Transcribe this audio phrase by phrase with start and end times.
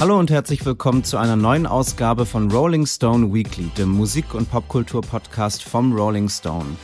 [0.00, 4.48] Hallo und herzlich willkommen zu einer neuen Ausgabe von Rolling Stone Weekly, dem Musik- und
[4.48, 6.76] Popkultur-Podcast vom Rolling Stone.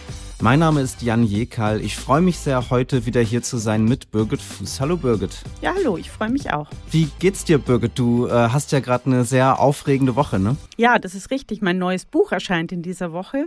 [0.43, 1.81] Mein Name ist Jan Jekal.
[1.81, 4.81] Ich freue mich sehr, heute wieder hier zu sein mit Birgit Fuß.
[4.81, 5.31] Hallo Birgit.
[5.63, 6.69] Ja, hallo, ich freue mich auch.
[6.91, 7.93] Wie geht's dir, Birgit?
[7.95, 10.57] Du äh, hast ja gerade eine sehr aufregende Woche, ne?
[10.77, 11.63] Ja, das ist richtig.
[11.63, 13.47] Mein neues Buch erscheint in dieser Woche.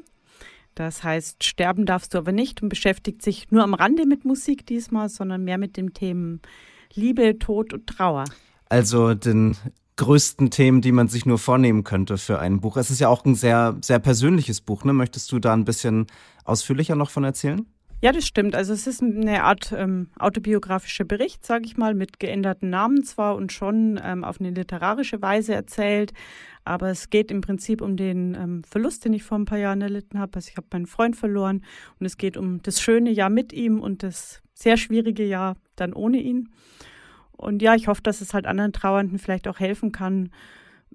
[0.75, 4.65] Das heißt, sterben darfst du aber nicht und beschäftigt sich nur am Rande mit Musik
[4.65, 6.41] diesmal, sondern mehr mit den Themen
[6.93, 8.23] Liebe, Tod und Trauer
[8.70, 9.56] also den
[9.98, 12.78] größten Themen, die man sich nur vornehmen könnte für ein Buch.
[12.78, 14.84] Es ist ja auch ein sehr, sehr persönliches Buch.
[14.84, 14.93] Ne?
[14.93, 16.06] Möchtest du da ein bisschen
[16.46, 17.66] ausführlicher noch von erzählen?
[18.00, 18.54] Ja, das stimmt.
[18.54, 23.36] Also es ist eine Art ähm, autobiografischer Bericht, sage ich mal, mit geänderten Namen zwar
[23.36, 26.14] und schon ähm, auf eine literarische Weise erzählt,
[26.64, 29.82] aber es geht im Prinzip um den ähm, Verlust, den ich vor ein paar Jahren
[29.82, 30.36] erlitten habe.
[30.36, 31.64] Also ich habe meinen Freund verloren
[32.00, 35.94] und es geht um das schöne Jahr mit ihm und das sehr schwierige Jahr dann
[35.94, 36.50] ohne ihn.
[37.38, 40.31] Und ja, ich hoffe, dass es halt anderen Trauernden vielleicht auch helfen kann,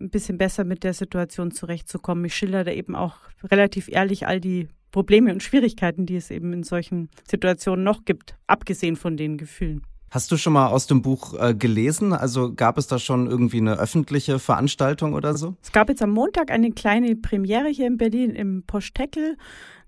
[0.00, 2.24] ein bisschen besser mit der Situation zurechtzukommen.
[2.24, 6.52] Ich schilder da eben auch relativ ehrlich all die Probleme und Schwierigkeiten, die es eben
[6.52, 9.82] in solchen Situationen noch gibt, abgesehen von den Gefühlen.
[10.10, 12.12] Hast du schon mal aus dem Buch äh, gelesen?
[12.12, 15.56] Also gab es da schon irgendwie eine öffentliche Veranstaltung oder so?
[15.62, 19.38] Es gab jetzt am Montag eine kleine Premiere hier in Berlin im Poschteckel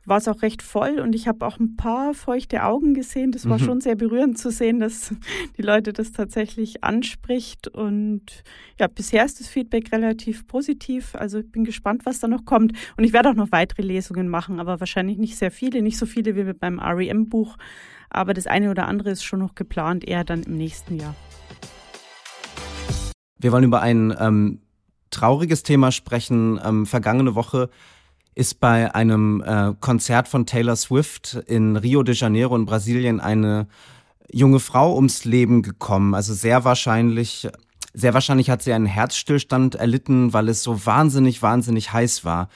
[0.06, 3.32] war es auch recht voll und ich habe auch ein paar feuchte Augen gesehen.
[3.32, 3.64] Das war mhm.
[3.64, 5.14] schon sehr berührend zu sehen, dass
[5.56, 7.68] die Leute das tatsächlich anspricht.
[7.68, 8.44] Und
[8.78, 11.14] ja, bisher ist das Feedback relativ positiv.
[11.14, 12.72] Also ich bin gespannt, was da noch kommt.
[12.96, 16.06] Und ich werde auch noch weitere Lesungen machen, aber wahrscheinlich nicht sehr viele, nicht so
[16.06, 17.56] viele wie beim REM-Buch.
[18.10, 21.14] Aber das eine oder andere ist schon noch geplant, eher dann im nächsten Jahr.
[23.38, 24.60] Wir wollen über ein ähm,
[25.10, 26.60] trauriges Thema sprechen.
[26.64, 27.70] Ähm, vergangene Woche
[28.34, 33.66] ist bei einem äh, Konzert von Taylor Swift in Rio de Janeiro in Brasilien eine
[34.30, 36.14] junge Frau ums Leben gekommen.
[36.14, 37.48] Also sehr wahrscheinlich,
[37.92, 42.48] sehr wahrscheinlich hat sie einen Herzstillstand erlitten, weil es so wahnsinnig, wahnsinnig heiß war.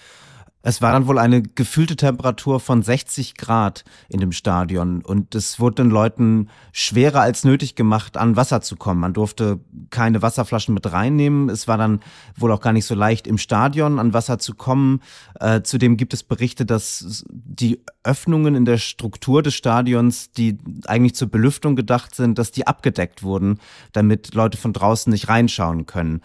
[0.68, 5.58] Es war dann wohl eine gefühlte Temperatur von 60 Grad in dem Stadion und es
[5.58, 9.00] wurde den Leuten schwerer als nötig gemacht, an Wasser zu kommen.
[9.00, 11.48] Man durfte keine Wasserflaschen mit reinnehmen.
[11.48, 12.00] Es war dann
[12.36, 15.00] wohl auch gar nicht so leicht, im Stadion an Wasser zu kommen.
[15.40, 21.14] Äh, zudem gibt es Berichte, dass die Öffnungen in der Struktur des Stadions, die eigentlich
[21.14, 23.58] zur Belüftung gedacht sind, dass die abgedeckt wurden,
[23.92, 26.20] damit Leute von draußen nicht reinschauen können.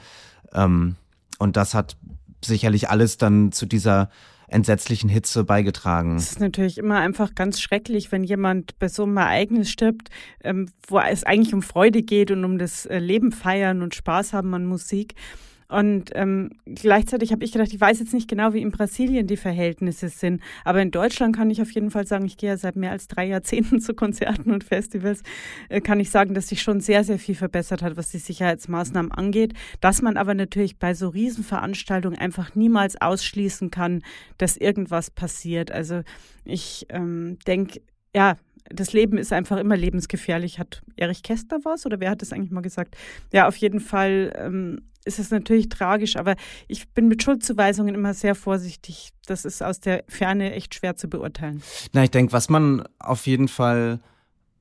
[0.53, 0.97] Ähm,
[1.39, 1.95] und das hat
[2.45, 4.09] sicherlich alles dann zu dieser
[4.47, 6.15] entsetzlichen Hitze beigetragen.
[6.15, 10.09] Es ist natürlich immer einfach ganz schrecklich, wenn jemand bei so einem Ereignis stirbt,
[10.43, 14.33] ähm, wo es eigentlich um Freude geht und um das äh, Leben feiern und Spaß
[14.33, 15.15] haben an Musik.
[15.73, 19.38] Und ähm, gleichzeitig habe ich gedacht, ich weiß jetzt nicht genau, wie in Brasilien die
[19.38, 22.75] Verhältnisse sind, aber in Deutschland kann ich auf jeden Fall sagen, ich gehe ja seit
[22.75, 25.23] mehr als drei Jahrzehnten zu Konzerten und Festivals,
[25.69, 29.12] äh, kann ich sagen, dass sich schon sehr, sehr viel verbessert hat, was die Sicherheitsmaßnahmen
[29.12, 34.03] angeht, dass man aber natürlich bei so Riesenveranstaltungen einfach niemals ausschließen kann,
[34.38, 35.72] dass irgendwas passiert.
[35.72, 36.03] Also
[36.45, 37.81] ich ähm, denke,
[38.16, 38.38] ja,
[38.69, 40.59] das Leben ist einfach immer lebensgefährlich.
[40.59, 42.95] Hat Erich Kästner was oder wer hat das eigentlich mal gesagt?
[43.31, 46.35] Ja, auf jeden Fall ähm, ist es natürlich tragisch, aber
[46.67, 49.09] ich bin mit Schuldzuweisungen immer sehr vorsichtig.
[49.25, 51.61] Das ist aus der Ferne echt schwer zu beurteilen.
[51.93, 53.99] Na, ich denke, was man auf jeden Fall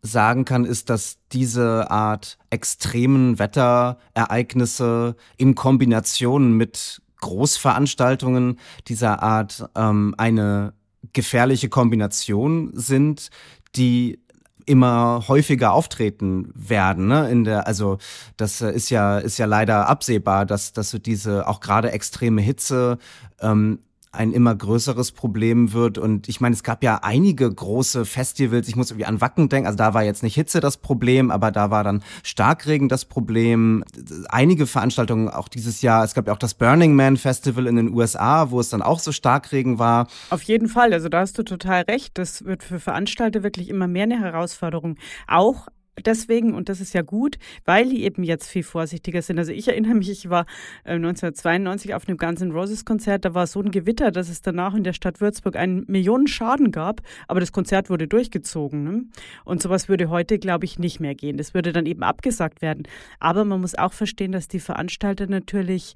[0.02, 10.14] sagen kann, ist, dass diese Art extremen Wetterereignisse in Kombination mit Großveranstaltungen dieser Art ähm,
[10.18, 10.74] eine
[11.12, 13.30] gefährliche Kombination sind,
[13.76, 14.18] die
[14.66, 17.06] immer häufiger auftreten werden.
[17.06, 17.30] Ne?
[17.30, 17.98] In der, also
[18.36, 22.98] das ist ja ist ja leider absehbar, dass dass diese auch gerade extreme Hitze
[23.40, 23.80] ähm,
[24.12, 25.96] ein immer größeres Problem wird.
[25.96, 28.68] Und ich meine, es gab ja einige große Festivals.
[28.68, 29.66] Ich muss irgendwie an Wacken denken.
[29.66, 33.84] Also da war jetzt nicht Hitze das Problem, aber da war dann Starkregen das Problem.
[34.28, 36.04] Einige Veranstaltungen auch dieses Jahr.
[36.04, 38.98] Es gab ja auch das Burning Man Festival in den USA, wo es dann auch
[38.98, 40.06] so Starkregen war.
[40.30, 40.92] Auf jeden Fall.
[40.92, 42.18] Also da hast du total recht.
[42.18, 44.96] Das wird für Veranstalter wirklich immer mehr eine Herausforderung.
[45.26, 45.68] Auch
[46.04, 49.38] deswegen, und das ist ja gut, weil die eben jetzt viel vorsichtiger sind.
[49.38, 50.46] Also ich erinnere mich, ich war
[50.84, 54.42] 1992 äh, auf einem Guns N' Roses Konzert, da war so ein Gewitter, dass es
[54.42, 58.82] danach in der Stadt Würzburg einen Millionen Schaden gab, aber das Konzert wurde durchgezogen.
[58.82, 59.04] Ne?
[59.44, 61.36] Und sowas würde heute, glaube ich, nicht mehr gehen.
[61.36, 62.84] Das würde dann eben abgesagt werden.
[63.20, 65.94] Aber man muss auch verstehen, dass die Veranstalter natürlich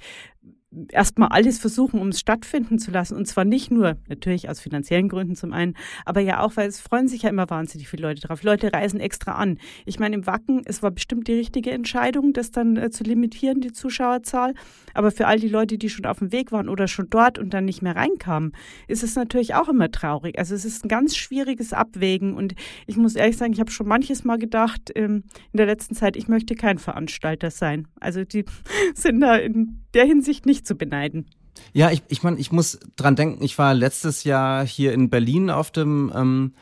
[0.90, 3.16] erstmal alles versuchen, um es stattfinden zu lassen.
[3.16, 5.74] Und zwar nicht nur natürlich aus finanziellen Gründen zum einen,
[6.04, 8.42] aber ja auch, weil es freuen sich ja immer wahnsinnig viele Leute drauf.
[8.42, 9.58] Leute reisen extra an.
[9.84, 13.60] Ich meine, im Wacken, es war bestimmt die richtige Entscheidung, das dann äh, zu limitieren,
[13.60, 14.54] die Zuschauerzahl.
[14.94, 17.54] Aber für all die Leute, die schon auf dem Weg waren oder schon dort und
[17.54, 18.52] dann nicht mehr reinkamen,
[18.88, 20.38] ist es natürlich auch immer traurig.
[20.38, 22.34] Also es ist ein ganz schwieriges Abwägen.
[22.34, 22.54] Und
[22.86, 26.16] ich muss ehrlich sagen, ich habe schon manches Mal gedacht ähm, in der letzten Zeit,
[26.16, 27.88] ich möchte kein Veranstalter sein.
[28.00, 28.44] Also die
[28.94, 31.26] sind da in der Hinsicht nicht zu beneiden.
[31.72, 35.50] Ja, ich, ich meine, ich muss dran denken, ich war letztes Jahr hier in Berlin
[35.50, 36.52] auf dem ähm,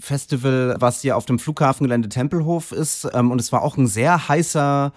[0.00, 3.08] Festival, was hier auf dem Flughafengelände Tempelhof ist.
[3.12, 4.92] Ähm, und es war auch ein sehr heißer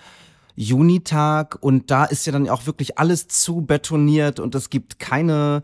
[0.55, 5.63] Junitag und da ist ja dann auch wirklich alles zu betoniert und es gibt keine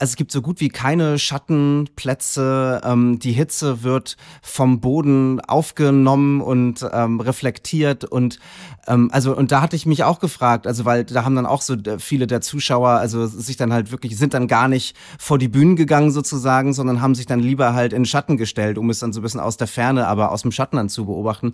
[0.00, 2.80] also es gibt so gut wie keine Schattenplätze.
[2.84, 8.38] Ähm, die Hitze wird vom Boden aufgenommen und ähm, reflektiert und
[8.86, 11.60] ähm, also und da hatte ich mich auch gefragt, also weil da haben dann auch
[11.60, 15.36] so äh, viele der Zuschauer also sich dann halt wirklich sind dann gar nicht vor
[15.36, 19.00] die Bühnen gegangen sozusagen, sondern haben sich dann lieber halt in Schatten gestellt, um es
[19.00, 21.52] dann so ein bisschen aus der Ferne, aber aus dem Schatten dann zu beobachten.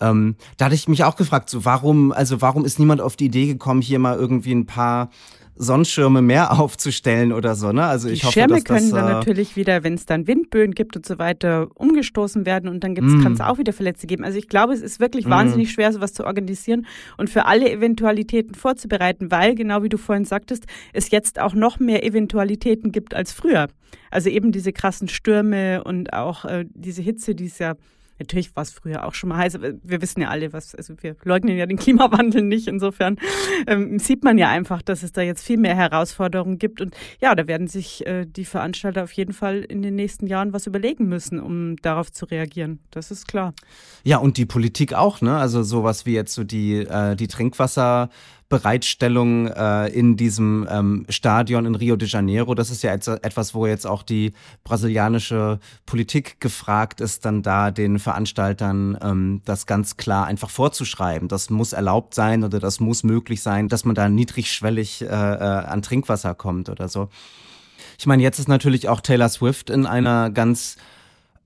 [0.00, 3.26] Ähm, da hatte ich mich auch gefragt, so warum, also warum ist niemand auf die
[3.26, 5.10] Idee gekommen, hier mal irgendwie ein paar
[5.56, 7.72] Sonnenschirme mehr aufzustellen oder so.
[7.72, 7.84] Ne?
[7.84, 10.26] Also ich die hoffe, Schirme dass können das, dann äh, natürlich wieder, wenn es dann
[10.26, 13.22] Windböen gibt und so weiter, umgestoßen werden und dann Mm.
[13.22, 14.24] kann es auch wieder Verletzte geben.
[14.24, 16.86] Also ich glaube, es ist wirklich wahnsinnig schwer, sowas zu organisieren
[17.16, 21.78] und für alle Eventualitäten vorzubereiten, weil, genau wie du vorhin sagtest, es jetzt auch noch
[21.78, 23.68] mehr Eventualitäten gibt als früher.
[24.10, 27.74] Also eben diese krassen Stürme und auch äh, diese Hitze, die es ja
[28.18, 30.94] Natürlich war es früher auch schon mal heiß, aber wir wissen ja alle, was, also
[31.00, 32.66] wir leugnen ja den Klimawandel nicht.
[32.68, 33.18] Insofern
[33.66, 36.80] ähm, sieht man ja einfach, dass es da jetzt viel mehr Herausforderungen gibt.
[36.80, 40.52] Und ja, da werden sich äh, die Veranstalter auf jeden Fall in den nächsten Jahren
[40.52, 42.80] was überlegen müssen, um darauf zu reagieren.
[42.90, 43.54] Das ist klar.
[44.04, 45.36] Ja, und die Politik auch, ne?
[45.36, 47.28] Also sowas wie jetzt so die, äh, die
[48.48, 52.54] Trinkwasserbereitstellung äh, in diesem ähm, Stadion in Rio de Janeiro.
[52.54, 54.32] Das ist ja jetzt etwas, wo jetzt auch die
[54.64, 61.28] brasilianische Politik gefragt ist, dann da den Veranstaltern ähm, das ganz klar einfach vorzuschreiben.
[61.28, 65.08] Das muss erlaubt sein oder das muss möglich sein, dass man da niedrigschwellig äh, äh,
[65.08, 67.08] an Trinkwasser kommt oder so.
[67.98, 70.76] Ich meine, jetzt ist natürlich auch Taylor Swift in einer ganz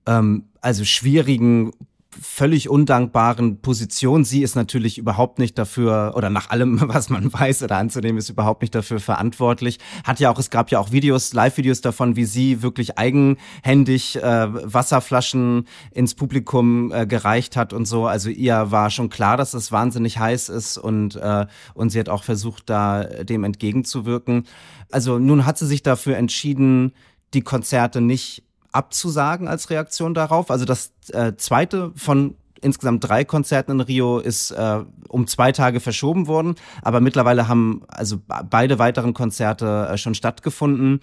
[0.06, 1.72] ähm, also schwierigen,
[2.20, 4.24] völlig undankbaren Position.
[4.24, 8.28] Sie ist natürlich überhaupt nicht dafür, oder nach allem, was man weiß oder anzunehmen, ist
[8.28, 9.78] überhaupt nicht dafür verantwortlich.
[10.04, 14.22] Hat ja auch, es gab ja auch Videos, Live-Videos davon, wie sie wirklich eigenhändig äh,
[14.22, 18.06] Wasserflaschen ins Publikum äh, gereicht hat und so.
[18.06, 22.10] Also ihr war schon klar, dass es wahnsinnig heiß ist und, äh, und sie hat
[22.10, 24.44] auch versucht, da dem entgegenzuwirken.
[24.90, 26.92] Also nun hat sie sich dafür entschieden,
[27.32, 30.50] die Konzerte nicht abzusagen als Reaktion darauf.
[30.50, 35.80] Also das äh, zweite von insgesamt drei Konzerten in Rio ist äh, um zwei Tage
[35.80, 41.00] verschoben worden, aber mittlerweile haben also beide weiteren Konzerte äh, schon stattgefunden.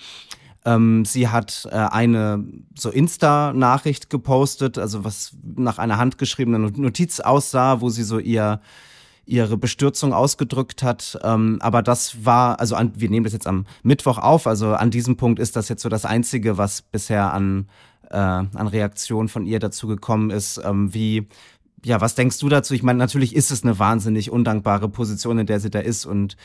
[0.66, 2.44] Ähm, sie hat äh, eine
[2.78, 8.62] so Insta-Nachricht gepostet, also was nach einer handgeschriebenen Notiz aussah, wo sie so ihr
[9.27, 11.19] ihre Bestürzung ausgedrückt hat.
[11.24, 14.89] Ähm, aber das war, also an, wir nehmen das jetzt am Mittwoch auf, also an
[14.89, 17.68] diesem Punkt ist das jetzt so das Einzige, was bisher an,
[18.09, 20.62] äh, an Reaktion von ihr dazu gekommen ist.
[20.63, 21.27] Ähm, wie,
[21.83, 22.74] ja, was denkst du dazu?
[22.74, 26.38] Ich meine, natürlich ist es eine wahnsinnig undankbare Position, in der sie da ist und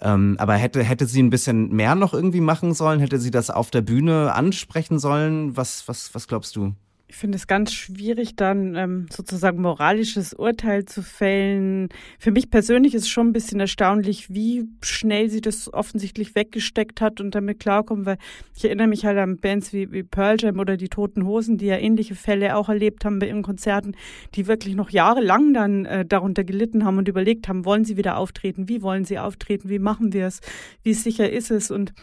[0.00, 3.00] ähm, aber hätte, hätte sie ein bisschen mehr noch irgendwie machen sollen?
[3.00, 5.56] Hätte sie das auf der Bühne ansprechen sollen?
[5.56, 6.74] Was, was, was glaubst du?
[7.10, 11.88] Ich finde es ganz schwierig, dann ähm, sozusagen moralisches Urteil zu fällen.
[12.18, 17.00] Für mich persönlich ist es schon ein bisschen erstaunlich, wie schnell sie das offensichtlich weggesteckt
[17.00, 18.18] hat und damit klarkommt, weil
[18.54, 21.66] ich erinnere mich halt an Bands wie, wie Pearl Jam oder die Toten Hosen, die
[21.66, 23.96] ja ähnliche Fälle auch erlebt haben bei ihren Konzerten,
[24.34, 28.18] die wirklich noch jahrelang dann äh, darunter gelitten haben und überlegt haben, wollen sie wieder
[28.18, 30.40] auftreten, wie wollen sie auftreten, wie machen wir es,
[30.82, 31.70] wie sicher ist es?
[31.70, 31.94] Und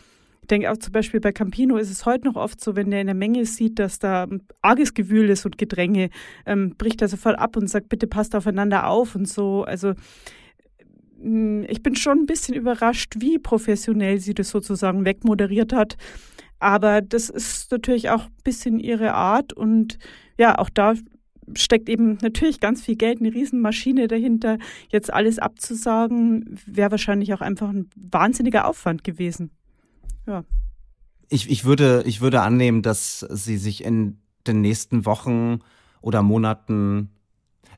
[0.45, 3.01] ich denke auch zum Beispiel bei Campino ist es heute noch oft so, wenn der
[3.01, 4.27] in der Menge sieht, dass da
[4.61, 6.11] arges Gewühl ist und Gedränge,
[6.45, 9.63] ähm, bricht er sofort ab und sagt, bitte passt aufeinander auf und so.
[9.63, 9.93] Also
[11.17, 15.97] mm, ich bin schon ein bisschen überrascht, wie professionell sie das sozusagen wegmoderiert hat.
[16.59, 19.97] Aber das ist natürlich auch ein bisschen ihre Art und
[20.37, 20.93] ja, auch da
[21.55, 24.59] steckt eben natürlich ganz viel Geld, eine Riesenmaschine dahinter.
[24.91, 29.49] Jetzt alles abzusagen, wäre wahrscheinlich auch einfach ein wahnsinniger Aufwand gewesen.
[30.25, 30.43] Ja.
[31.29, 35.59] Ich, ich, würde, ich würde annehmen, dass sie sich in den nächsten Wochen
[36.01, 37.09] oder Monaten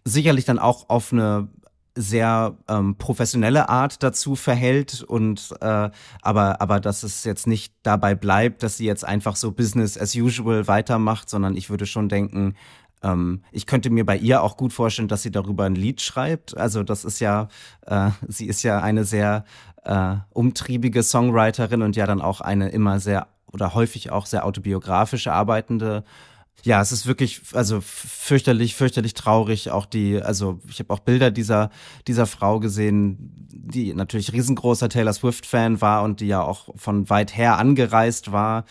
[0.03, 1.47] sicherlich dann auch auf eine
[1.95, 5.89] sehr ähm, professionelle Art dazu verhält und äh,
[6.21, 10.13] aber aber dass es jetzt nicht dabei bleibt, dass sie jetzt einfach so Business as
[10.15, 12.55] usual weitermacht, sondern ich würde schon denken,
[13.03, 16.57] Ähm, ich könnte mir bei ihr auch gut vorstellen, dass sie darüber ein Lied schreibt.
[16.57, 17.47] Also das ist ja,
[17.85, 19.43] äh, sie ist ja eine sehr
[19.87, 25.27] äh, umtriebige Songwriterin und ja dann auch eine immer sehr oder häufig auch sehr autobiografisch
[25.27, 26.03] arbeitende
[26.63, 29.71] ja, es ist wirklich, also fürchterlich, fürchterlich traurig.
[29.71, 31.69] Auch die, also ich habe auch Bilder dieser
[32.07, 37.35] dieser Frau gesehen, die natürlich riesengroßer Taylor Swift-Fan war und die ja auch von weit
[37.37, 38.65] her angereist war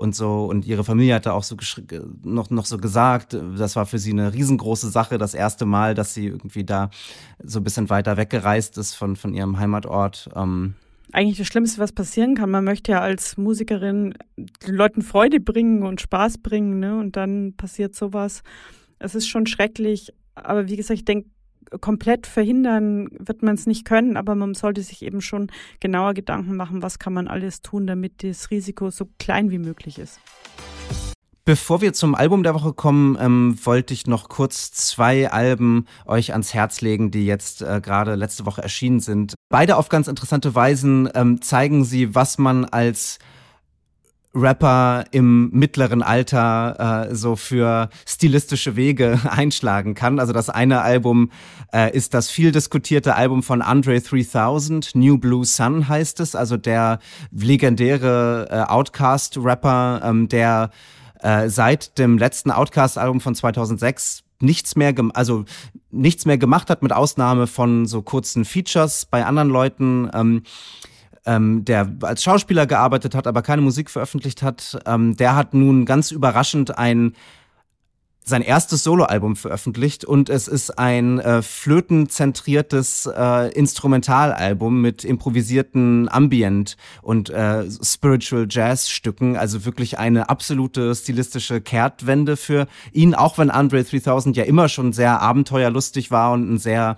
[0.00, 0.46] und so.
[0.46, 1.56] Und ihre Familie hatte auch so
[2.22, 6.14] noch, noch so gesagt, das war für sie eine riesengroße Sache, das erste Mal, dass
[6.14, 6.90] sie irgendwie da
[7.42, 10.30] so ein bisschen weiter weggereist ist von, von ihrem Heimatort.
[10.34, 10.74] Ähm
[11.12, 12.50] eigentlich das Schlimmste, was passieren kann.
[12.50, 16.98] Man möchte ja als Musikerin den Leuten Freude bringen und Spaß bringen, ne?
[16.98, 18.42] Und dann passiert sowas.
[19.00, 20.12] Es ist schon schrecklich.
[20.36, 21.28] Aber wie gesagt, ich denke,
[21.80, 26.56] komplett verhindern wird man es nicht können, aber man sollte sich eben schon genauer Gedanken
[26.56, 30.20] machen, was kann man alles tun, damit das Risiko so klein wie möglich ist.
[31.44, 36.32] Bevor wir zum Album der Woche kommen, ähm, wollte ich noch kurz zwei Alben euch
[36.32, 39.34] ans Herz legen, die jetzt äh, gerade letzte Woche erschienen sind.
[39.48, 43.18] Beide auf ganz interessante Weisen ähm, zeigen sie, was man als
[44.34, 50.20] Rapper im mittleren Alter äh, so für stilistische Wege einschlagen kann.
[50.20, 51.30] Also das eine Album
[51.72, 56.56] äh, ist das viel diskutierte Album von Andre 3000, New Blue Sun heißt es, also
[56.56, 57.00] der
[57.32, 60.70] legendäre äh, Outcast-Rapper, ähm, der
[61.20, 65.44] äh, seit dem letzten Outcast-Album von 2006 nichts mehr, also
[65.90, 70.10] nichts mehr gemacht hat, mit Ausnahme von so kurzen Features bei anderen Leuten.
[70.14, 70.42] Ähm,
[71.26, 75.84] ähm, der als Schauspieler gearbeitet hat, aber keine Musik veröffentlicht hat, ähm, der hat nun
[75.84, 77.14] ganz überraschend ein
[78.30, 86.76] sein erstes Soloalbum veröffentlicht und es ist ein äh, flötenzentriertes äh, Instrumentalalbum mit improvisierten Ambient
[87.02, 93.50] und äh, Spiritual Jazz Stücken, also wirklich eine absolute stilistische Kehrtwende für ihn, auch wenn
[93.50, 96.96] Andre 3000 ja immer schon sehr abenteuerlustig war und ein sehr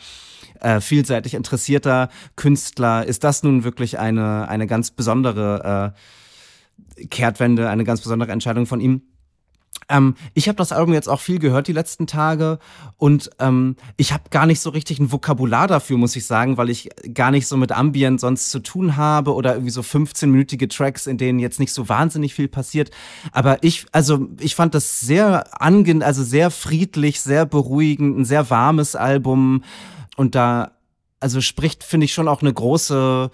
[0.62, 7.84] äh, vielseitig interessierter Künstler, ist das nun wirklich eine eine ganz besondere äh, Kehrtwende, eine
[7.84, 9.02] ganz besondere Entscheidung von ihm.
[9.88, 12.58] Ähm, ich habe das Album jetzt auch viel gehört die letzten Tage
[12.98, 16.70] und ähm, ich habe gar nicht so richtig ein Vokabular dafür, muss ich sagen, weil
[16.70, 21.06] ich gar nicht so mit Ambient sonst zu tun habe oder irgendwie so 15-minütige Tracks,
[21.06, 22.90] in denen jetzt nicht so wahnsinnig viel passiert.
[23.32, 28.50] Aber ich, also ich fand das sehr angenehm, also sehr friedlich, sehr beruhigend, ein sehr
[28.50, 29.62] warmes Album
[30.16, 30.72] und da,
[31.20, 33.30] also spricht, finde ich schon auch eine große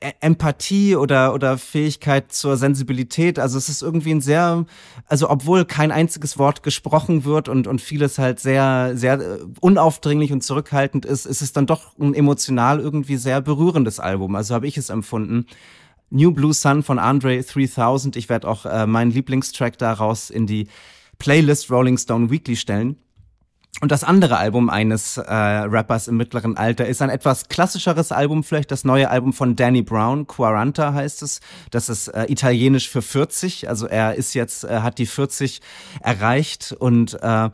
[0.00, 3.38] E-, Empathie oder, oder Fähigkeit zur Sensibilität.
[3.38, 4.66] Also es ist irgendwie ein sehr,
[5.06, 10.32] also obwohl kein einziges Wort gesprochen wird und, und vieles halt sehr, sehr äh, unaufdringlich
[10.32, 14.34] und zurückhaltend ist, ist es dann doch ein emotional irgendwie sehr berührendes Album.
[14.36, 15.46] Also habe ich es empfunden.
[16.10, 18.16] New Blue Sun von Andre 3000.
[18.16, 20.68] Ich werde auch äh, meinen Lieblingstrack daraus in die
[21.18, 22.96] Playlist Rolling Stone Weekly stellen.
[23.82, 28.42] Und das andere Album eines äh, Rappers im mittleren Alter ist ein etwas klassischeres Album,
[28.42, 31.40] vielleicht das neue Album von Danny Brown, Quaranta heißt es.
[31.70, 35.60] Das ist äh, italienisch für 40, also er ist jetzt, äh, hat die 40
[36.00, 36.74] erreicht.
[36.78, 37.50] Und, äh,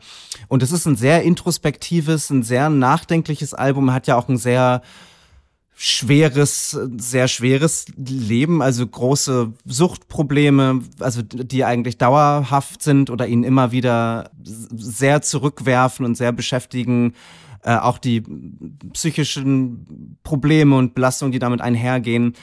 [0.47, 4.81] und es ist ein sehr introspektives, ein sehr nachdenkliches Album, hat ja auch ein sehr
[5.75, 13.71] schweres, sehr schweres Leben, also große Suchtprobleme, also die eigentlich dauerhaft sind oder ihn immer
[13.71, 17.13] wieder sehr zurückwerfen und sehr beschäftigen.
[17.63, 18.21] Äh, auch die
[18.91, 22.33] psychischen Probleme und Belastungen, die damit einhergehen.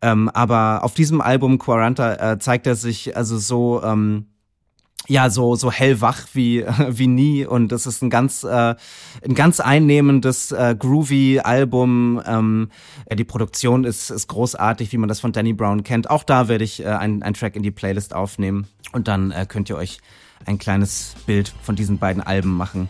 [0.00, 4.26] Ähm, aber auf diesem Album Quaranta äh, zeigt er sich also so ähm,
[5.06, 7.46] ja so so hellwach wie wie nie.
[7.46, 8.74] Und es ist ein ganz äh,
[9.24, 12.20] ein ganz einnehmendes äh, groovy Album.
[12.26, 12.70] Ähm,
[13.08, 16.10] ja, die Produktion ist ist großartig wie man das von Danny Brown kennt.
[16.10, 18.66] Auch da werde ich äh, ein, ein Track in die Playlist aufnehmen.
[18.92, 19.98] Und dann äh, könnt ihr euch
[20.46, 22.88] ein kleines Bild von diesen beiden Alben machen.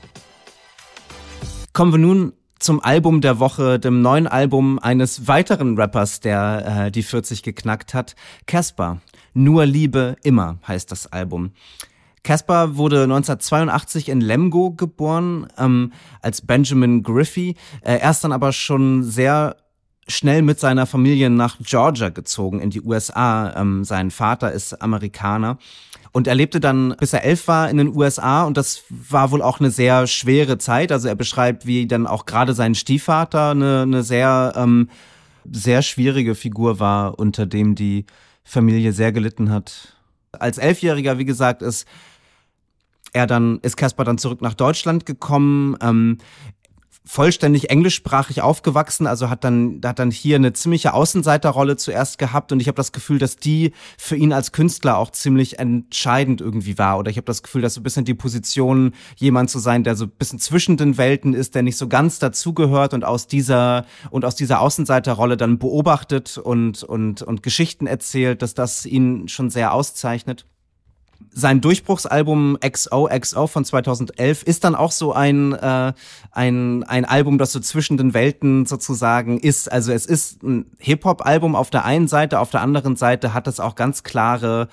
[1.73, 6.91] Kommen wir nun zum Album der Woche, dem neuen Album eines weiteren Rappers, der äh,
[6.91, 9.01] die 40 geknackt hat, Casper.
[9.35, 11.53] Nur Liebe immer heißt das Album.
[12.29, 17.55] Caspar wurde 1982 in Lemgo geboren, ähm, als Benjamin Griffey.
[17.81, 19.57] Äh, er ist dann aber schon sehr
[20.09, 23.55] schnell mit seiner Familie nach Georgia gezogen, in die USA.
[23.57, 25.57] Ähm, sein Vater ist Amerikaner.
[26.13, 29.41] Und er lebte dann, bis er elf war, in den USA und das war wohl
[29.41, 30.93] auch eine sehr schwere Zeit.
[30.93, 34.91] Also er beschreibt, wie dann auch gerade sein Stiefvater eine, eine sehr, ähm,
[35.51, 38.05] sehr schwierige Figur war, unter dem die
[38.45, 39.97] Familie sehr gelitten hat.
[40.33, 41.87] Als Elfjähriger, wie gesagt, ist
[43.13, 45.77] er dann, ist Caspar dann zurück nach Deutschland gekommen.
[45.81, 46.19] Ähm,
[47.09, 52.61] vollständig englischsprachig aufgewachsen, also hat dann hat dann hier eine ziemliche Außenseiterrolle zuerst gehabt und
[52.61, 56.99] ich habe das Gefühl, dass die für ihn als Künstler auch ziemlich entscheidend irgendwie war
[56.99, 59.97] oder ich habe das Gefühl, dass so ein bisschen die Position jemand zu sein, der
[59.97, 63.87] so ein bisschen zwischen den Welten ist, der nicht so ganz dazugehört und aus dieser
[64.11, 69.49] und aus dieser Außenseiterrolle dann beobachtet und und und Geschichten erzählt, dass das ihn schon
[69.49, 70.45] sehr auszeichnet.
[71.31, 75.93] Sein Durchbruchsalbum XOXO von 2011 ist dann auch so ein, äh,
[76.33, 79.71] ein, ein Album, das so zwischen den Welten sozusagen ist.
[79.71, 83.61] Also es ist ein Hip-Hop-Album auf der einen Seite, auf der anderen Seite hat es
[83.61, 84.69] auch ganz klare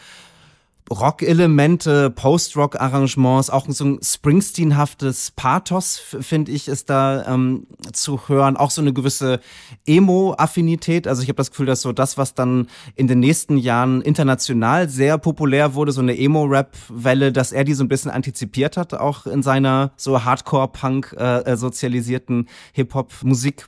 [0.92, 8.56] Rock-Elemente, Post-Rock-Arrangements, auch so ein Springsteen-haftes Pathos, finde ich, ist da ähm, zu hören.
[8.56, 9.40] Auch so eine gewisse
[9.88, 11.08] Emo-Affinität.
[11.08, 14.88] Also ich habe das Gefühl, dass so das, was dann in den nächsten Jahren international
[14.88, 19.26] sehr populär wurde, so eine Emo-Rap-Welle, dass er die so ein bisschen antizipiert hat, auch
[19.26, 23.68] in seiner so Hardcore-Punk äh, äh Hip-Hop-Musik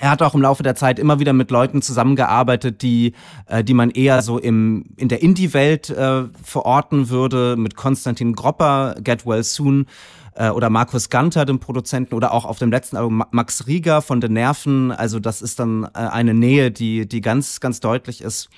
[0.00, 3.14] er hat auch im Laufe der Zeit immer wieder mit Leuten zusammengearbeitet, die,
[3.46, 8.96] äh, die man eher so im, in der Indie-Welt äh, verorten würde, mit Konstantin Gropper,
[9.02, 9.86] Get Well Soon
[10.34, 14.20] äh, oder Markus Ganter, dem Produzenten, oder auch auf dem letzten Album Max Rieger von
[14.20, 14.92] den Nerven.
[14.92, 18.50] Also das ist dann äh, eine Nähe, die, die ganz, ganz deutlich ist.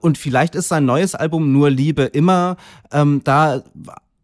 [0.00, 2.56] Und vielleicht ist sein neues Album Nur Liebe immer
[2.90, 3.62] ähm, da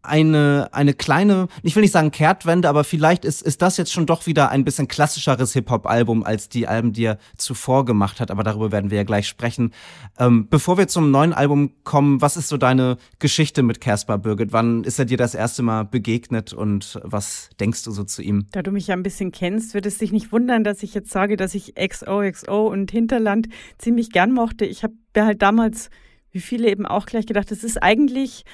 [0.09, 4.05] eine, eine kleine, ich will nicht sagen Kehrtwende, aber vielleicht ist, ist das jetzt schon
[4.05, 8.31] doch wieder ein bisschen klassischeres Hip-Hop-Album als die Alben, die er zuvor gemacht hat.
[8.31, 9.71] Aber darüber werden wir ja gleich sprechen.
[10.17, 14.51] Ähm, bevor wir zum neuen Album kommen, was ist so deine Geschichte mit Caspar Birgit?
[14.51, 18.47] Wann ist er dir das erste Mal begegnet und was denkst du so zu ihm?
[18.51, 21.11] Da du mich ja ein bisschen kennst, wird es dich nicht wundern, dass ich jetzt
[21.11, 23.47] sage, dass ich XOXO und Hinterland
[23.77, 24.65] ziemlich gern mochte.
[24.65, 25.89] Ich habe halt damals,
[26.31, 28.45] wie viele eben auch gleich gedacht, es ist eigentlich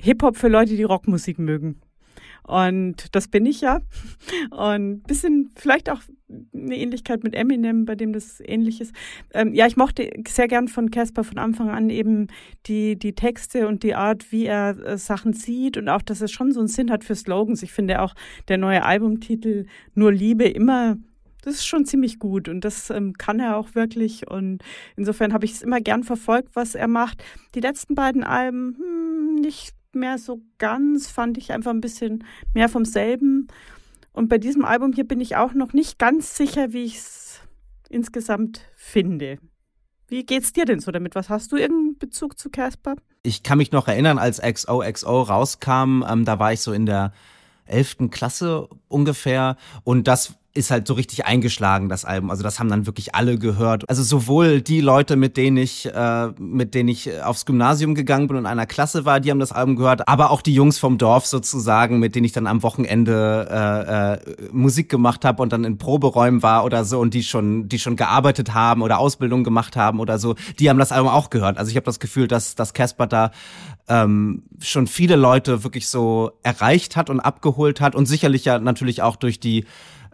[0.00, 1.80] Hip-Hop für Leute, die Rockmusik mögen.
[2.42, 3.80] Und das bin ich ja.
[4.50, 6.00] Und bisschen vielleicht auch
[6.54, 8.94] eine Ähnlichkeit mit Eminem, bei dem das ähnlich ist.
[9.32, 12.28] Ähm, ja, ich mochte sehr gern von Casper von Anfang an eben
[12.66, 16.30] die, die Texte und die Art, wie er äh, Sachen sieht und auch, dass es
[16.30, 17.62] schon so einen Sinn hat für Slogans.
[17.62, 18.14] Ich finde auch
[18.48, 20.96] der neue Albumtitel Nur Liebe immer
[21.42, 24.28] das ist schon ziemlich gut und das ähm, kann er auch wirklich.
[24.30, 24.62] Und
[24.96, 27.24] insofern habe ich es immer gern verfolgt, was er macht.
[27.54, 32.68] Die letzten beiden Alben hm, nicht mehr so ganz, fand ich einfach ein bisschen mehr
[32.68, 33.48] vom selben.
[34.12, 37.40] Und bei diesem Album hier bin ich auch noch nicht ganz sicher, wie ich es
[37.88, 39.38] insgesamt finde.
[40.08, 41.14] Wie geht's dir denn so damit?
[41.14, 42.96] Was hast du irgendeinen Bezug zu Casper?
[43.22, 47.12] Ich kann mich noch erinnern, als XOXO rauskam, ähm, da war ich so in der
[47.64, 52.30] elften Klasse ungefähr und das ist halt so richtig eingeschlagen, das Album.
[52.30, 53.88] Also das haben dann wirklich alle gehört.
[53.88, 58.36] Also sowohl die Leute, mit denen ich, äh, mit denen ich aufs Gymnasium gegangen bin
[58.36, 60.98] und in einer Klasse war, die haben das Album gehört, aber auch die Jungs vom
[60.98, 65.62] Dorf sozusagen, mit denen ich dann am Wochenende äh, äh, Musik gemacht habe und dann
[65.62, 69.76] in Proberäumen war oder so und die schon, die schon gearbeitet haben oder Ausbildung gemacht
[69.76, 71.58] haben oder so, die haben das Album auch gehört.
[71.58, 73.30] Also ich habe das Gefühl, dass, dass Casper da
[73.88, 79.02] ähm, schon viele Leute wirklich so erreicht hat und abgeholt hat und sicherlich ja natürlich
[79.02, 79.64] auch durch die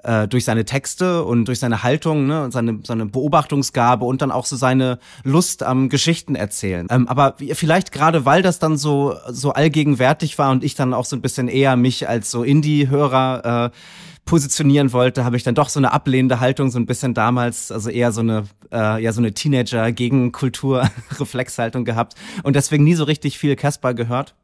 [0.07, 4.47] äh, durch seine Texte und durch seine Haltung, ne, seine, seine Beobachtungsgabe und dann auch
[4.47, 6.87] so seine Lust am Geschichten erzählen.
[6.91, 11.05] Ähm, aber vielleicht gerade weil das dann so, so allgegenwärtig war und ich dann auch
[11.05, 13.77] so ein bisschen eher mich als so Indie-Hörer äh,
[14.25, 17.91] positionieren wollte, habe ich dann doch so eine ablehnende Haltung so ein bisschen damals, also
[17.91, 20.89] eher so eine äh, ja so eine Teenager gegen Kultur
[21.19, 24.35] Reflexhaltung gehabt und deswegen nie so richtig viel Casper gehört.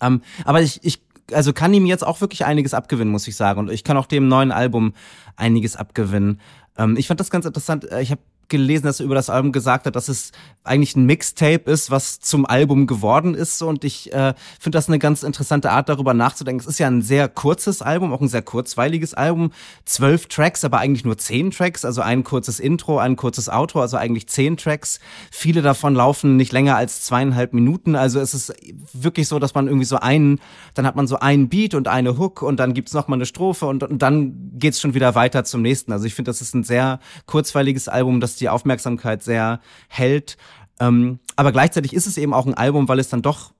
[0.00, 1.00] Ähm, aber ich, ich
[1.34, 3.60] also kann ihm jetzt auch wirklich einiges abgewinnen, muss ich sagen.
[3.60, 4.94] Und ich kann auch dem neuen Album
[5.36, 6.40] einiges abgewinnen.
[6.76, 7.90] Ähm, ich fand das ganz interessant.
[7.90, 8.20] Äh, ich habe
[8.52, 10.30] gelesen, dass er über das Album gesagt hat, dass es
[10.62, 13.60] eigentlich ein Mixtape ist, was zum Album geworden ist.
[13.62, 16.60] Und ich äh, finde das eine ganz interessante Art, darüber nachzudenken.
[16.60, 19.50] Es ist ja ein sehr kurzes Album, auch ein sehr kurzweiliges Album.
[19.84, 21.84] Zwölf Tracks, aber eigentlich nur zehn Tracks.
[21.84, 25.00] Also ein kurzes Intro, ein kurzes Outro, also eigentlich zehn Tracks.
[25.30, 27.96] Viele davon laufen nicht länger als zweieinhalb Minuten.
[27.96, 28.54] Also es ist
[28.92, 30.40] wirklich so, dass man irgendwie so einen,
[30.74, 33.26] dann hat man so einen Beat und eine Hook und dann gibt's noch mal eine
[33.26, 35.90] Strophe und, und dann geht's schon wieder weiter zum nächsten.
[35.92, 40.36] Also ich finde, das ist ein sehr kurzweiliges Album, das die Aufmerksamkeit sehr hält.
[40.80, 43.52] Ähm, aber gleichzeitig ist es eben auch ein Album, weil es dann doch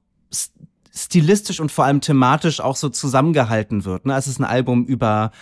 [0.95, 4.07] stilistisch und vor allem thematisch auch so zusammengehalten wird.
[4.07, 4.17] Ne?
[4.17, 5.33] Es ist ein Album über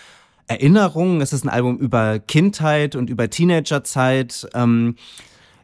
[0.46, 4.48] Erinnerungen, es ist ein Album über Kindheit und über Teenagerzeit.
[4.54, 4.96] Ähm,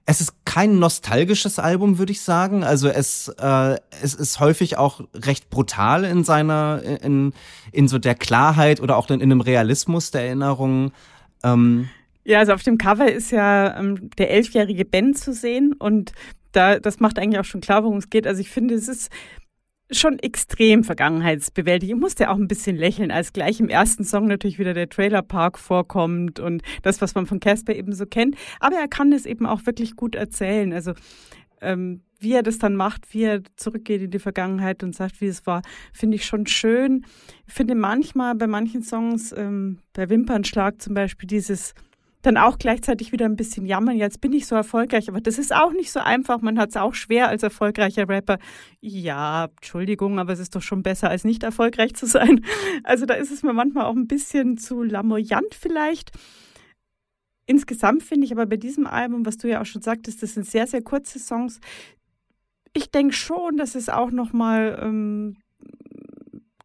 [0.08, 2.62] es ist kein nostalgisches Album, würde ich sagen.
[2.62, 7.32] Also es, äh, es ist häufig auch recht brutal in seiner, in,
[7.72, 10.92] in so der Klarheit oder auch in, in einem Realismus der Erinnerungen.
[11.42, 11.88] Ähm,
[12.26, 16.12] ja, also auf dem Cover ist ja ähm, der elfjährige Ben zu sehen und
[16.50, 18.26] da, das macht eigentlich auch schon klar, worum es geht.
[18.26, 19.10] Also ich finde, es ist
[19.92, 21.98] schon extrem Vergangenheitsbewältigung.
[21.98, 25.56] Ich musste auch ein bisschen lächeln, als gleich im ersten Song natürlich wieder der Trailerpark
[25.58, 28.36] vorkommt und das, was man von Casper eben so kennt.
[28.58, 30.72] Aber er kann es eben auch wirklich gut erzählen.
[30.72, 30.94] Also
[31.60, 35.26] ähm, wie er das dann macht, wie er zurückgeht in die Vergangenheit und sagt, wie
[35.26, 35.62] es war,
[35.92, 37.04] finde ich schon schön.
[37.46, 41.74] Ich finde manchmal bei manchen Songs, ähm, bei Wimpernschlag zum Beispiel, dieses
[42.26, 45.54] dann auch gleichzeitig wieder ein bisschen jammern, jetzt bin ich so erfolgreich, aber das ist
[45.54, 46.40] auch nicht so einfach.
[46.40, 48.38] Man hat es auch schwer als erfolgreicher Rapper.
[48.80, 52.44] Ja, Entschuldigung, aber es ist doch schon besser, als nicht erfolgreich zu sein.
[52.82, 56.10] Also da ist es mir manchmal auch ein bisschen zu lamoyant vielleicht.
[57.46, 60.46] Insgesamt finde ich aber bei diesem Album, was du ja auch schon sagtest, das sind
[60.46, 61.60] sehr, sehr kurze Songs.
[62.72, 65.36] Ich denke schon, dass es auch nochmal ähm,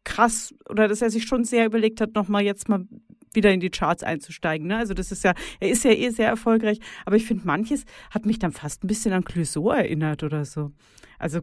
[0.04, 2.86] krass oder dass er sich schon sehr überlegt hat, nochmal jetzt mal
[3.34, 4.66] wieder in die Charts einzusteigen.
[4.66, 4.76] Ne?
[4.76, 8.26] Also das ist ja, er ist ja eh sehr erfolgreich, aber ich finde, manches hat
[8.26, 10.72] mich dann fast ein bisschen an Clouseau erinnert oder so.
[11.18, 11.40] Also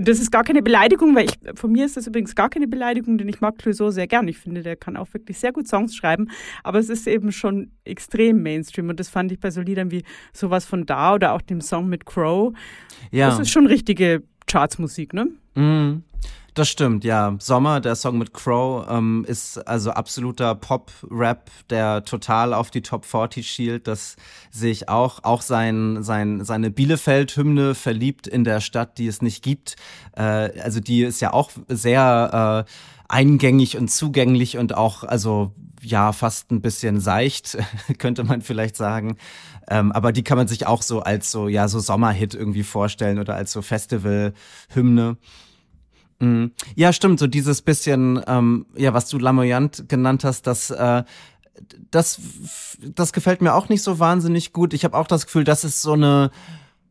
[0.00, 3.18] das ist gar keine Beleidigung, weil ich, von mir ist das übrigens gar keine Beleidigung,
[3.18, 4.28] denn ich mag Clouseau sehr gern.
[4.28, 6.30] Ich finde, der kann auch wirklich sehr gut Songs schreiben,
[6.62, 10.04] aber es ist eben schon extrem Mainstream und das fand ich bei so Liedern wie
[10.32, 12.52] sowas von da oder auch dem Song mit Crow.
[13.10, 13.28] Ja.
[13.28, 15.28] Das ist schon richtige Chartsmusik, ne?
[15.54, 16.02] Mhm.
[16.54, 17.34] Das stimmt, ja.
[17.40, 23.04] Sommer, der Song mit Crow, ähm, ist also absoluter Pop-Rap, der total auf die Top
[23.04, 23.88] 40 schielt.
[23.88, 24.14] Das
[24.52, 25.24] sehe ich auch.
[25.24, 29.74] Auch sein, sein, seine Bielefeld-Hymne, verliebt in der Stadt, die es nicht gibt.
[30.16, 32.70] Äh, also die ist ja auch sehr äh,
[33.08, 37.58] eingängig und zugänglich und auch, also ja, fast ein bisschen seicht,
[37.98, 39.16] könnte man vielleicht sagen.
[39.68, 43.18] Ähm, aber die kann man sich auch so als so, ja, so Sommerhit irgendwie vorstellen
[43.18, 45.16] oder als so Festival-Hymne.
[46.24, 46.52] Mhm.
[46.74, 51.04] Ja, stimmt, so dieses bisschen, ähm, ja, was du lamoyant genannt hast, das, äh,
[51.90, 52.20] das,
[52.94, 54.74] das gefällt mir auch nicht so wahnsinnig gut.
[54.74, 56.30] Ich habe auch das Gefühl, das ist so eine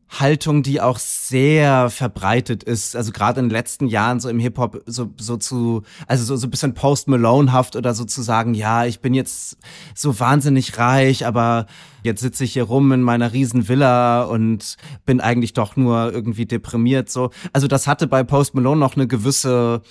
[0.08, 4.82] Haltung, die auch sehr verbreitet ist, also gerade in den letzten Jahren so im Hip-Hop
[4.86, 8.84] so, so zu, also so, so ein bisschen Post Malone-haft oder so zu sagen, ja,
[8.84, 9.56] ich bin jetzt
[9.94, 11.66] so wahnsinnig reich, aber
[12.02, 16.46] jetzt sitze ich hier rum in meiner riesen Villa und bin eigentlich doch nur irgendwie
[16.46, 17.30] deprimiert, so.
[17.52, 19.82] Also das hatte bei Post Malone noch eine gewisse,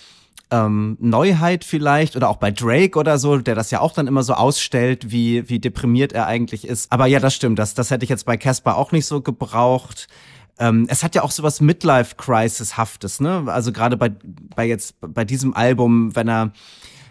[0.54, 4.22] ähm, Neuheit vielleicht oder auch bei Drake oder so, der das ja auch dann immer
[4.22, 6.92] so ausstellt, wie, wie deprimiert er eigentlich ist.
[6.92, 10.08] Aber ja, das stimmt, das, das hätte ich jetzt bei Casper auch nicht so gebraucht.
[10.60, 13.46] Ähm, es hat ja auch so was Midlife-Crisis-haftes, ne?
[13.48, 14.12] Also gerade bei,
[14.56, 16.52] bei jetzt, bei diesem Album, wenn er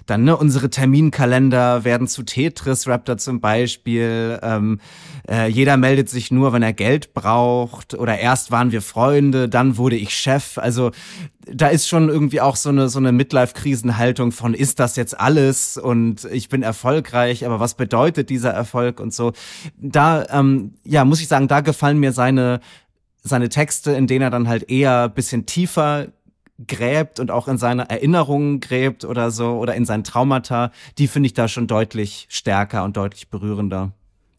[0.06, 4.38] dann, ne, unsere Terminkalender werden zu Tetris, Raptor zum Beispiel.
[4.42, 4.80] Ähm,
[5.28, 7.94] äh, jeder meldet sich nur, wenn er Geld braucht.
[7.94, 10.58] Oder erst waren wir Freunde, dann wurde ich Chef.
[10.58, 10.90] Also
[11.46, 15.76] da ist schon irgendwie auch so eine, so eine Midlife-Krisenhaltung von, ist das jetzt alles
[15.76, 19.32] und ich bin erfolgreich, aber was bedeutet dieser Erfolg und so.
[19.76, 22.60] Da, ähm, ja, muss ich sagen, da gefallen mir seine,
[23.22, 26.08] seine Texte, in denen er dann halt eher bisschen tiefer
[26.66, 31.26] gräbt und auch in seine Erinnerungen gräbt oder so oder in sein Traumata, die finde
[31.26, 33.92] ich da schon deutlich stärker und deutlich berührender.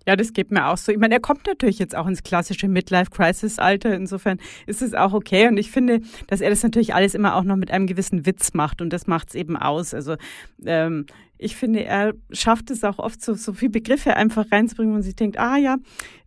[0.05, 0.91] Ja, das geht mir auch so.
[0.91, 3.95] Ich meine, er kommt natürlich jetzt auch ins klassische Midlife-Crisis-Alter.
[3.95, 5.47] Insofern ist es auch okay.
[5.47, 8.53] Und ich finde, dass er das natürlich alles immer auch noch mit einem gewissen Witz
[8.53, 8.81] macht.
[8.81, 9.93] Und das macht es eben aus.
[9.93, 10.17] Also
[10.65, 11.05] ähm,
[11.38, 15.03] ich finde, er schafft es auch oft, so, so viele Begriffe einfach reinzubringen, wo man
[15.03, 15.77] sich denkt, ah ja,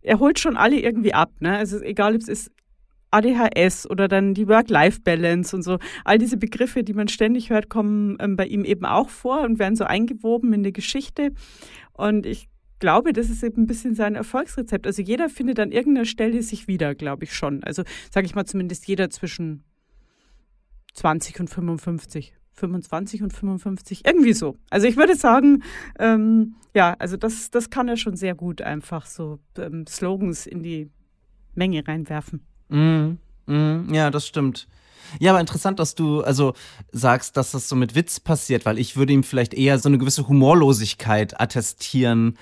[0.01, 1.29] er holt schon alle irgendwie ab.
[1.39, 1.55] Ne?
[1.55, 2.51] Also egal, ob es ist
[3.11, 5.79] ADHS oder dann die Work-Life-Balance und so.
[6.03, 9.59] All diese Begriffe, die man ständig hört, kommen ähm, bei ihm eben auch vor und
[9.59, 11.31] werden so eingewoben in die Geschichte.
[11.93, 14.85] Und ich glaube, das ist eben ein bisschen sein Erfolgsrezept.
[14.85, 17.63] Also jeder findet an irgendeiner Stelle sich wieder, glaube ich schon.
[17.63, 19.63] Also sage ich mal zumindest jeder zwischen
[20.93, 22.33] 20 und 55.
[22.57, 24.57] 25 und 55, irgendwie so.
[24.71, 25.61] Also ich würde sagen,
[25.99, 30.63] ähm, ja, also das, das kann er schon sehr gut einfach so ähm, Slogans in
[30.63, 30.89] die
[31.53, 32.41] Menge reinwerfen.
[32.69, 34.67] Mm, mm, ja, das stimmt.
[35.19, 36.53] Ja, aber interessant, dass du also
[36.91, 39.97] sagst, dass das so mit Witz passiert, weil ich würde ihm vielleicht eher so eine
[39.97, 42.37] gewisse Humorlosigkeit attestieren.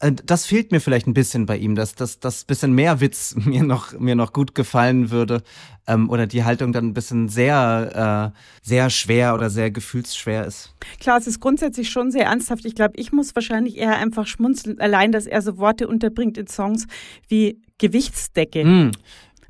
[0.00, 3.34] Äh, das fehlt mir vielleicht ein bisschen bei ihm, dass das dass bisschen mehr Witz
[3.44, 5.42] mir noch mir noch gut gefallen würde
[5.86, 10.74] ähm, oder die Haltung dann ein bisschen sehr äh, sehr schwer oder sehr gefühlsschwer ist.
[11.00, 12.64] Klar, es ist grundsätzlich schon sehr ernsthaft.
[12.64, 16.46] Ich glaube, ich muss wahrscheinlich eher einfach schmunzeln, allein, dass er so Worte unterbringt in
[16.46, 16.86] Songs
[17.28, 18.64] wie Gewichtsdecke.
[18.64, 18.92] Mm.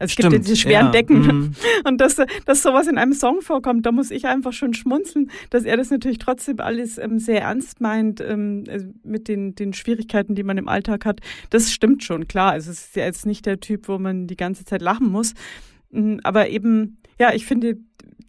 [0.04, 0.92] Es Stimmt, gibt ja diese schweren ja.
[0.92, 1.26] Decken.
[1.26, 1.52] Mhm.
[1.86, 5.64] Und dass, dass sowas in einem Song vorkommt, da muss ich einfach schon schmunzeln, dass
[5.64, 10.34] er das natürlich trotzdem alles ähm, sehr ernst meint ähm, also mit den, den Schwierigkeiten,
[10.34, 11.20] die man im Alltag hat.
[11.50, 12.52] Das stimmt schon, klar.
[12.52, 15.34] Also es ist ja jetzt nicht der Typ, wo man die ganze Zeit lachen muss.
[15.90, 17.78] Mm, aber eben, ja, ich finde,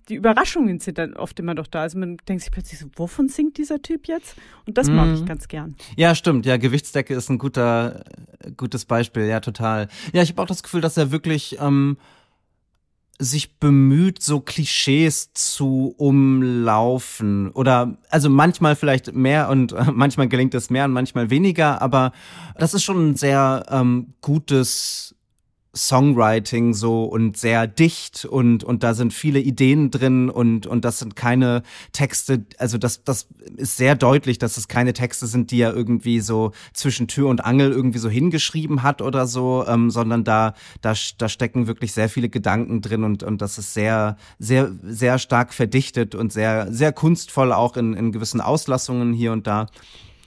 [0.10, 1.82] die Überraschungen sind dann oft immer doch da.
[1.82, 4.36] Also man denkt sich plötzlich so, wovon singt dieser Typ jetzt?
[4.68, 5.26] Und das mag ich mhm.
[5.26, 5.76] ganz gern.
[5.96, 6.46] Ja, stimmt.
[6.46, 8.04] Ja, Gewichtsdecke ist ein guter,
[8.56, 9.26] gutes Beispiel.
[9.26, 9.88] Ja, total.
[10.13, 11.98] Ja, ich habe auch das Gefühl, dass er wirklich ähm,
[13.18, 17.50] sich bemüht, so Klischees zu umlaufen.
[17.52, 22.12] Oder also manchmal vielleicht mehr und äh, manchmal gelingt es mehr und manchmal weniger, aber
[22.58, 25.14] das ist schon ein sehr ähm, gutes
[25.76, 31.00] Songwriting so und sehr dicht und und da sind viele Ideen drin und und das
[31.00, 35.60] sind keine Texte, also das das ist sehr deutlich, dass es keine Texte sind, die
[35.60, 40.24] er irgendwie so zwischen Tür und Angel irgendwie so hingeschrieben hat oder so, ähm, sondern
[40.24, 44.72] da da da stecken wirklich sehr viele Gedanken drin und und das ist sehr sehr
[44.82, 49.68] sehr stark verdichtet und sehr sehr kunstvoll auch in in gewissen Auslassungen hier und da.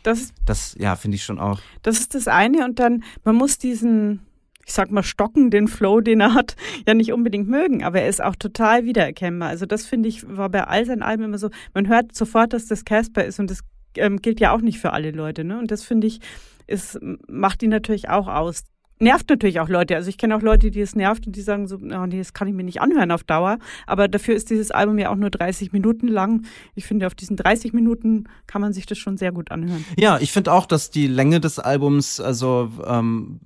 [0.02, 1.60] Das, das ja, finde ich schon auch.
[1.82, 4.20] Das ist das eine und dann man muss diesen
[4.68, 6.54] ich sag mal, stocken, den Flow, den er hat,
[6.86, 9.48] ja nicht unbedingt mögen, aber er ist auch total wiedererkennbar.
[9.48, 12.66] Also das finde ich, war bei all seinen Alben immer so, man hört sofort, dass
[12.66, 13.60] das Casper ist und das
[13.96, 15.58] ähm, gilt ja auch nicht für alle Leute, ne?
[15.58, 16.20] Und das finde ich,
[16.66, 18.64] ist, macht ihn natürlich auch aus.
[19.00, 19.94] Nervt natürlich auch Leute.
[19.96, 22.34] Also ich kenne auch Leute, die es nervt und die sagen so, oh nee, das
[22.34, 23.58] kann ich mir nicht anhören auf Dauer.
[23.86, 26.44] Aber dafür ist dieses Album ja auch nur 30 Minuten lang.
[26.74, 29.84] Ich finde, auf diesen 30 Minuten kann man sich das schon sehr gut anhören.
[29.96, 33.40] Ja, ich finde auch, dass die Länge des Albums, also ähm,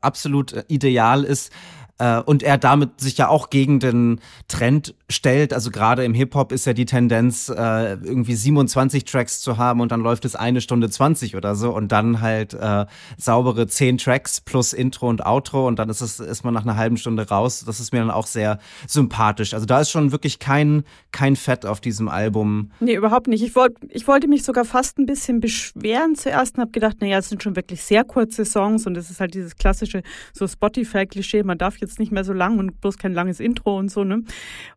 [0.00, 1.52] absolut äh, ideal ist.
[1.98, 5.52] Äh, und er damit sich ja auch gegen den Trend stellt.
[5.52, 9.92] Also gerade im Hip-Hop ist ja die Tendenz, äh, irgendwie 27 Tracks zu haben und
[9.92, 14.40] dann läuft es eine Stunde 20 oder so und dann halt äh, saubere 10 Tracks
[14.40, 17.64] plus Intro und Outro und dann ist es, ist man nach einer halben Stunde raus.
[17.66, 19.54] Das ist mir dann auch sehr sympathisch.
[19.54, 22.72] Also da ist schon wirklich kein, kein Fett auf diesem Album.
[22.80, 23.42] Nee, überhaupt nicht.
[23.42, 27.18] Ich, wollt, ich wollte mich sogar fast ein bisschen beschweren zuerst und habe gedacht, naja,
[27.18, 31.42] es sind schon wirklich sehr kurze Songs und es ist halt dieses klassische so Spotify-Klischee,
[31.42, 34.22] man darf jetzt nicht mehr so lang und bloß kein langes Intro und so, ne?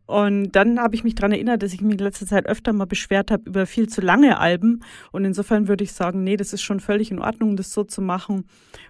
[0.06, 2.86] Und dann habe ich mich daran erinnert, dass ich mich in letzter Zeit öfter mal
[2.86, 4.82] beschwert habe über viel zu lange Alben.
[5.12, 8.00] Und insofern würde ich sagen, nee, das ist schon völlig in Ordnung, das so zu
[8.02, 8.44] machen.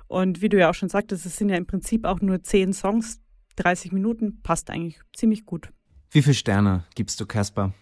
[0.08, 2.72] Und wie du ja auch schon sagtest, es sind ja im Prinzip auch nur zehn
[2.72, 3.20] Songs,
[3.56, 5.70] 30 Minuten, passt eigentlich ziemlich gut.
[6.10, 7.72] Wie viele Sterne gibst du Casper?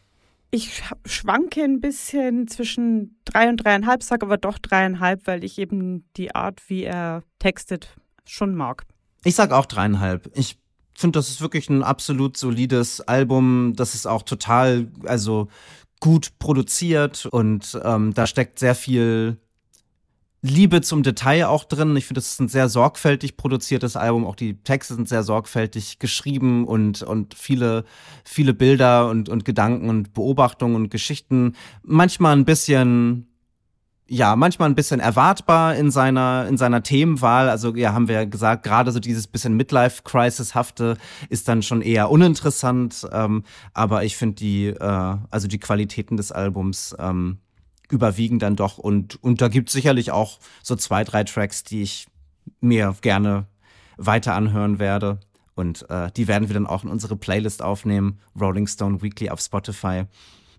[0.51, 6.09] Ich schwanke ein bisschen zwischen drei und dreieinhalb, sage aber doch dreieinhalb, weil ich eben
[6.17, 8.85] die Art, wie er textet, schon mag.
[9.25, 10.31] Ich sag auch dreieinhalb.
[10.35, 10.59] Ich
[10.95, 13.75] finde, das ist wirklich ein absolut solides Album.
[13.77, 15.49] Das ist auch total, also
[16.01, 19.39] gut produziert und ähm, da steckt sehr viel
[20.41, 21.97] Liebe zum Detail auch drin.
[21.97, 24.25] Ich finde, das ist ein sehr sorgfältig produziertes Album.
[24.25, 27.85] Auch die Texte sind sehr sorgfältig geschrieben und, und viele,
[28.25, 31.55] viele Bilder und, und Gedanken und Beobachtungen und Geschichten.
[31.83, 33.28] Manchmal ein bisschen
[34.11, 37.51] ja, manchmal ein bisschen erwartbar in seiner, in seiner Themenwahl.
[37.51, 40.97] Also, ja, haben wir ja gesagt, gerade so dieses bisschen Midlife-Crisis-hafte
[41.29, 43.07] ist dann schon eher uninteressant.
[43.13, 43.45] Ähm,
[43.75, 47.39] aber ich finde die, äh, also die Qualitäten des Albums ähm,
[47.91, 48.79] überwiegen dann doch.
[48.79, 52.07] Und, und da gibt sicherlich auch so zwei, drei Tracks, die ich
[52.61, 53.47] mir gerne
[53.99, 55.21] weiter anhören werde.
[55.55, 58.21] Und äh, die werden wir dann auch in unsere Playlist aufnehmen.
[58.41, 60.05] Rolling Stone Weekly auf Spotify.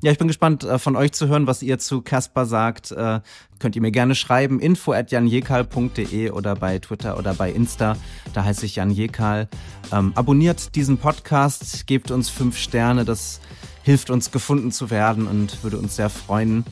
[0.02, 2.92] Ja, ich bin gespannt äh, von euch zu hören, was ihr zu Casper sagt.
[2.92, 3.20] Äh,
[3.60, 7.98] könnt ihr mir gerne schreiben, info at janjekal.de oder bei Twitter oder bei Insta.
[8.34, 9.50] Da heiße ich Jan Jekal.
[9.92, 13.42] Ähm, abonniert diesen Podcast, gebt uns fünf Sterne, das
[13.84, 16.64] hilft uns gefunden zu werden und würde uns sehr freuen.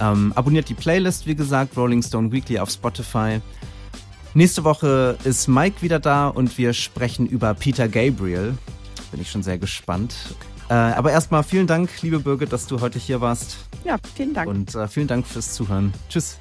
[0.00, 3.42] Ähm, abonniert die Playlist, wie gesagt, Rolling Stone Weekly auf Spotify.
[4.32, 8.56] Nächste Woche ist Mike wieder da und wir sprechen über Peter Gabriel.
[9.10, 10.14] Bin ich schon sehr gespannt.
[10.72, 13.58] Äh, aber erstmal vielen Dank, liebe Birgit, dass du heute hier warst.
[13.84, 14.48] Ja, vielen Dank.
[14.48, 15.92] Und äh, vielen Dank fürs Zuhören.
[16.08, 16.38] Tschüss.